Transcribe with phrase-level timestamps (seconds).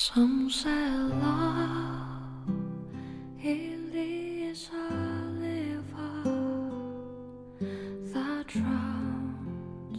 [0.00, 2.46] Some say love
[3.42, 4.94] is a
[5.42, 6.22] river
[8.14, 9.98] that drowns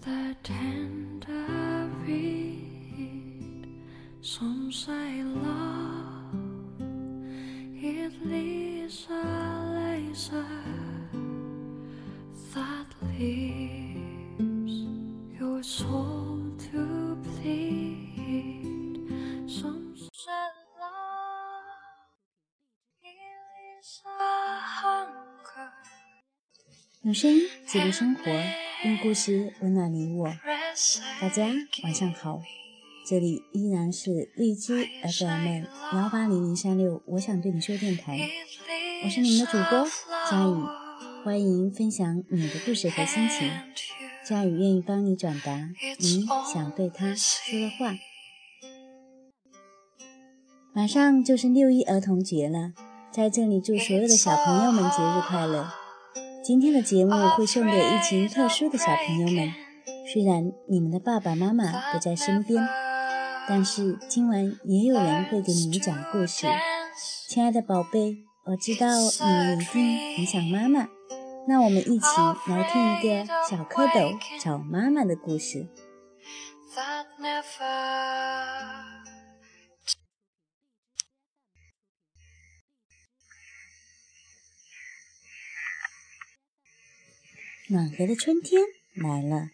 [0.00, 3.68] the tender reed.
[4.20, 6.34] Some say love
[7.72, 9.22] it is a
[9.76, 10.44] laser
[12.52, 12.86] that
[13.16, 13.63] leaves
[27.04, 28.22] 用声音记录生活，
[28.82, 30.26] 用故事温暖你我。
[31.20, 31.44] 大家
[31.82, 32.40] 晚上好，
[33.06, 38.18] 这里依然是荔枝 FM 幺八零零三六，我想对你说电台，
[39.04, 39.86] 我是你们的主播
[40.30, 43.50] 佳宇，欢迎分享你的故事和心情。
[44.24, 47.98] 佳宇愿意帮你转达你想对他说的话。
[50.72, 52.72] 马上就是六一儿童节了，
[53.12, 55.83] 在这里祝所有的小朋友们节日快乐。
[56.44, 59.50] 今天的节目会送给一群特殊的小朋友们，
[60.12, 62.62] 虽然你们的爸爸妈妈不在身边，
[63.48, 66.46] 但是今晚也有人会给你们讲故事。
[67.30, 70.86] 亲爱的宝贝，我知道你们一定很想妈妈，
[71.48, 72.06] 那我们一起
[72.48, 75.66] 来听一个小蝌蚪找妈妈的故事。
[87.70, 88.60] 暖和的春天
[88.94, 89.48] 来了，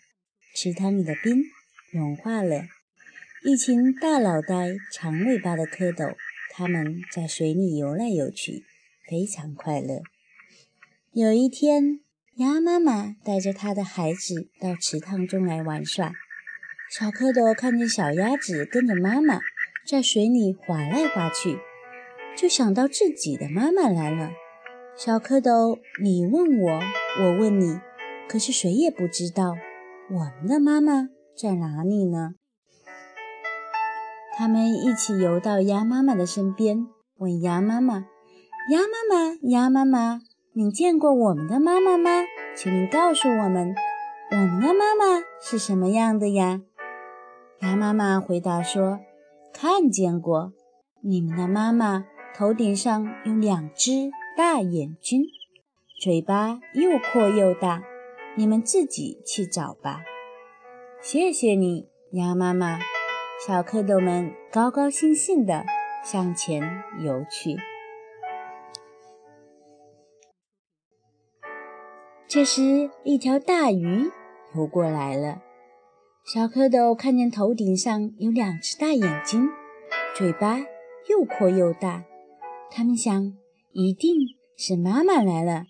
[0.56, 1.44] 池塘里的冰
[1.92, 2.64] 融化了，
[3.44, 6.16] 一群大脑袋、长尾巴的蝌蚪，
[6.50, 8.64] 它们在水里游来游去，
[9.08, 10.00] 非常快乐。
[11.12, 12.00] 有一天，
[12.34, 16.12] 鸭妈妈带着它的孩子到池塘中来玩耍。
[16.90, 19.38] 小蝌蚪看见小鸭子跟着妈妈
[19.86, 21.60] 在水里划来划去，
[22.36, 24.32] 就想到自己的妈妈来了。
[24.96, 26.80] 小蝌蚪，你问我，
[27.20, 27.78] 我问你，
[28.30, 29.56] 可是谁也不知道
[30.08, 32.34] 我们的妈妈在哪里呢？
[34.36, 36.86] 他们一起游到鸭妈妈的身边，
[37.18, 38.06] 问鸭妈妈
[38.70, 40.20] ：“鸭妈妈，鸭妈妈，
[40.52, 42.24] 你见过我们的妈妈吗？
[42.54, 43.74] 请你告诉我们，
[44.30, 46.60] 我们的妈妈是什么样的呀？”
[47.62, 49.00] 鸭妈妈回答说
[49.52, 50.52] ：“看见过，
[51.02, 55.24] 你们的妈妈头顶上有两只大眼睛，
[56.00, 57.82] 嘴巴又阔又大，
[58.36, 60.02] 你们自己去找吧。”
[61.02, 62.78] 谢谢你，鸭妈妈。
[63.46, 65.64] 小蝌蚪们高高兴兴地
[66.04, 66.62] 向前
[67.02, 67.56] 游去。
[72.28, 74.10] 这时，一条大鱼
[74.54, 75.40] 游过来了。
[76.22, 79.48] 小蝌蚪看见头顶上有两只大眼睛，
[80.14, 80.58] 嘴巴
[81.08, 82.04] 又阔又大，
[82.70, 83.32] 他们想，
[83.72, 84.12] 一定
[84.56, 85.64] 是妈妈来了，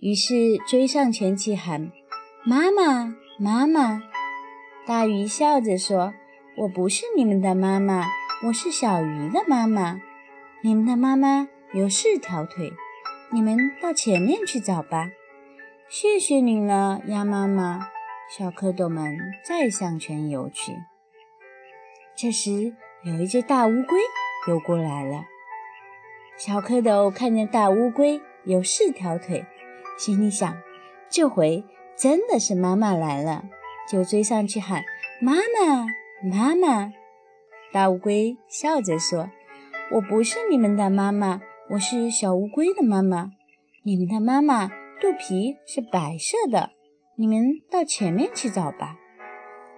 [0.00, 1.90] 于是追上前去喊
[2.44, 4.02] ：“妈妈，妈妈！”
[4.86, 6.14] 大鱼笑着说
[6.58, 8.06] ：“我不是你们的妈妈，
[8.46, 10.00] 我是小鱼的妈妈。
[10.62, 12.72] 你们的妈妈有四条腿，
[13.30, 15.10] 你们到前面去找吧。”
[15.90, 17.88] 谢谢你了，鸭妈妈。
[18.30, 20.76] 小蝌蚪们再向前游去。
[22.14, 22.74] 这时，
[23.04, 23.98] 有一只大乌龟
[24.46, 25.24] 游过来了。
[26.36, 29.46] 小蝌蚪看见大乌龟有四条腿，
[29.96, 30.56] 心里想：
[31.08, 31.64] 这回
[31.98, 33.44] 真的是妈妈来了，
[33.90, 34.84] 就追上去喊
[35.20, 35.84] ：“妈妈，
[36.22, 36.92] 妈妈！”
[37.72, 39.30] 大乌龟笑着说
[39.94, 43.32] ：“我不是你们的妈妈，我是小乌龟的妈妈。
[43.82, 46.70] 你们的妈妈肚皮是白色的。”
[47.20, 48.96] 你们到前面去找吧。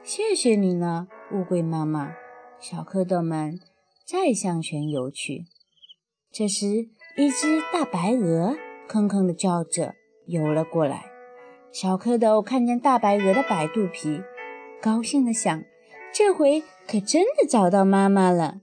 [0.02, 2.12] 谢谢你了，乌龟妈妈。
[2.58, 3.58] 小蝌蚪们
[4.06, 5.46] 再向前游去。
[6.30, 9.94] 这时，一只大白鹅吭吭地叫着
[10.26, 11.09] 游了过来。
[11.72, 14.20] 小蝌蚪看见大白鹅的白肚皮，
[14.82, 15.62] 高兴地想：
[16.12, 18.60] 这回可真的找到妈妈了。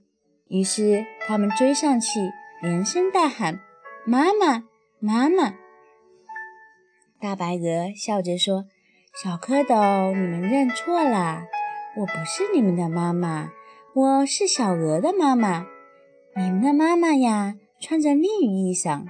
[0.48, 3.60] 于是，他们追上去，连声大喊
[4.04, 4.64] ：“妈妈，
[4.98, 5.54] 妈妈！”
[7.18, 8.66] 大白鹅笑着说
[9.22, 11.46] ：“小蝌蚪，你们认错啦，
[11.96, 13.50] 我不是你们的妈妈，
[13.94, 15.66] 我是小鹅的妈妈。
[16.36, 19.06] 你们的妈妈呀，穿着绿衣裳，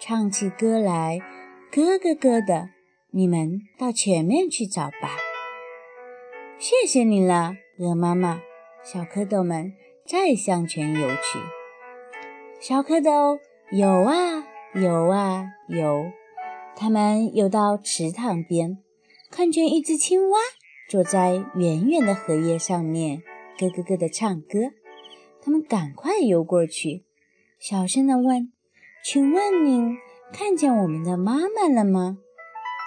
[0.00, 1.20] 唱起歌来
[1.70, 2.70] 咯咯咯的。
[3.10, 5.16] 你们到前面去找吧。”
[6.58, 8.40] 谢谢你了，鹅妈妈。
[8.82, 9.72] 小蝌蚪们
[10.06, 11.38] 再向前游去。
[12.60, 13.38] 小蝌蚪
[13.72, 16.10] 游啊游啊游。
[16.76, 18.78] 他们游到池塘边，
[19.30, 20.38] 看见一只青蛙
[20.88, 23.22] 坐在圆圆的荷叶上面，
[23.58, 24.72] 咯咯咯地唱歌。
[25.42, 27.04] 他们赶快游过去，
[27.58, 28.52] 小声地问
[29.02, 29.96] ：“请问您
[30.32, 32.18] 看见我们的妈妈了吗？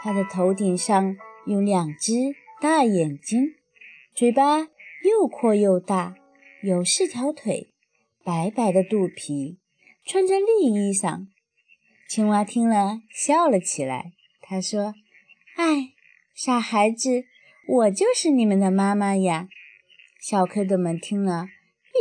[0.02, 2.14] 它的头顶上有两只
[2.62, 3.56] 大眼睛，
[4.16, 4.60] 嘴巴
[5.04, 6.16] 又阔又大，
[6.64, 7.74] 有四条腿，
[8.24, 9.60] 白白的肚皮，
[10.06, 11.28] 穿着绿衣裳。”
[12.08, 14.14] 青蛙听了，笑了起来。
[14.42, 14.96] 他说
[15.58, 15.94] ：“哎，
[16.34, 17.26] 傻孩子，
[17.68, 19.48] 我就是你们的妈妈呀！”
[20.20, 21.48] 小蝌蚪们听了。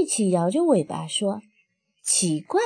[0.01, 1.43] 一起摇着尾巴说
[2.03, 2.61] ：“奇怪，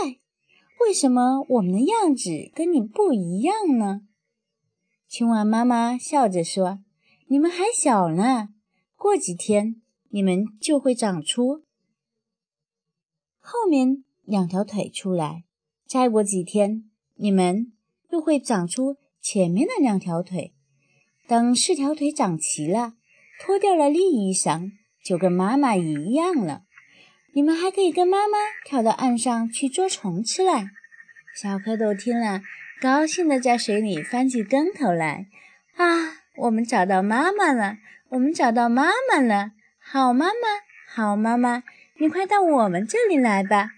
[0.80, 4.02] 为什么我们的样子跟你不一样呢？”
[5.12, 6.78] 青蛙妈妈笑着说
[7.28, 8.48] ：“你们还小呢，
[8.96, 11.64] 过几天你们就会长出
[13.38, 15.44] 后面两条腿出来。
[15.86, 17.74] 再过几天，你们
[18.08, 20.54] 又会长出前面的两条腿。
[21.28, 22.94] 等四条腿长齐了，
[23.38, 24.70] 脱掉了绿衣裳，
[25.04, 26.62] 就跟妈妈一样了。”
[27.36, 30.70] 你们还可以跟妈妈跳到岸上去捉虫吃啦！
[31.36, 32.40] 小蝌蚪听了，
[32.82, 35.28] 高兴地在水里翻起跟头来。
[35.76, 37.76] 啊，我们找到妈妈了！
[38.08, 39.52] 我们找到妈妈了！
[39.78, 40.32] 好妈妈，
[40.88, 41.62] 好妈妈，
[42.00, 43.70] 你快到我们这里来吧！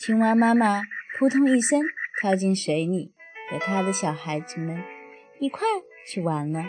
[0.00, 0.84] 青蛙妈妈
[1.18, 1.82] 扑通一声
[2.18, 3.12] 跳进水里，
[3.50, 4.82] 和它的小孩子们
[5.38, 5.60] 一块
[6.06, 6.64] 去玩了。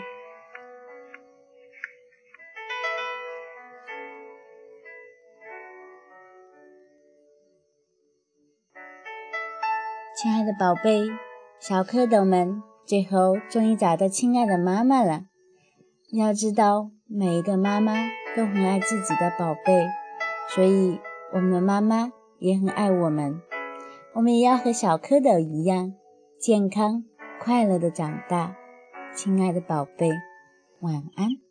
[10.22, 11.08] 亲爱的宝贝，
[11.60, 15.24] 小蝌蚪们最后终于找到亲爱的妈妈了。
[16.10, 17.92] 要知道，每一个妈妈
[18.34, 19.86] 都很爱自己的宝贝，
[20.54, 20.98] 所以
[21.34, 23.42] 我们的妈妈也很爱我们。
[24.14, 25.92] 我们也要和小蝌蚪一样，
[26.40, 27.04] 健康
[27.38, 28.56] 快乐的长大。
[29.14, 30.08] 亲爱的宝贝，
[30.80, 31.49] 晚安。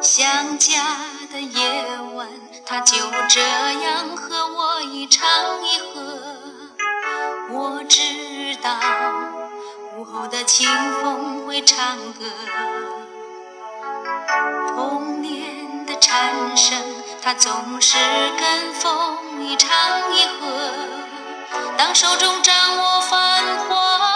[0.00, 0.74] 想家
[1.32, 1.60] 的夜
[2.14, 2.28] 晚，
[2.66, 2.96] 它就
[3.28, 5.26] 这样和我一唱
[5.64, 6.36] 一和。
[7.50, 8.00] 我知
[8.62, 8.70] 道
[9.96, 10.68] 午后的清
[11.00, 12.24] 风会唱歌，
[14.74, 16.78] 童年的蝉声，
[17.22, 17.96] 它总是
[18.38, 19.70] 跟风一唱
[20.14, 20.70] 一和。
[21.78, 24.10] 当手中掌握繁华。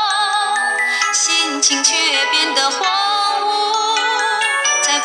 [1.13, 1.95] 心情却
[2.31, 2.85] 变得荒，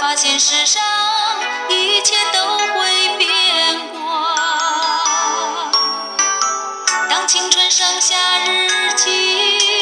[0.01, 0.81] 发现世上
[1.69, 4.35] 一切都会变卦。
[7.07, 9.80] 当青春剩下日记，